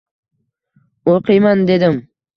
[1.13, 2.01] O`qiyman, dedim